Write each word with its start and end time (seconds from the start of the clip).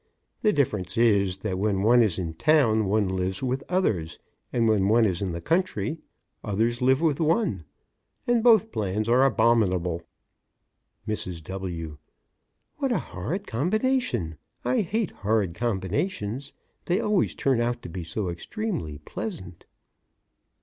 The 0.41 0.51
difference 0.51 0.97
is, 0.97 1.37
that 1.37 1.59
when 1.59 1.83
one 1.83 2.01
is 2.01 2.17
in 2.17 2.33
town, 2.33 2.85
one 2.85 3.07
lives 3.07 3.43
with 3.43 3.61
others, 3.69 4.17
and 4.51 4.67
when 4.67 4.87
one 4.87 5.05
is 5.05 5.21
in 5.21 5.31
the 5.31 5.41
country, 5.41 5.99
others 6.43 6.81
live 6.81 7.01
with 7.03 7.19
one. 7.19 7.65
And 8.25 8.43
both 8.43 8.71
plans 8.71 9.07
are 9.07 9.23
abominable. 9.23 10.01
MRS. 11.07 11.43
W.: 11.43 11.99
What 12.77 12.91
a 12.91 12.97
horrid 12.97 13.45
combination! 13.45 14.39
I 14.65 14.81
hate 14.81 15.11
horrid 15.11 15.53
combinations; 15.53 16.51
they 16.85 16.99
always 16.99 17.35
turn 17.35 17.61
out 17.61 17.83
to 17.83 17.89
be 17.89 18.03
so 18.03 18.27
extremely 18.29 18.97
pleasant. 18.97 19.65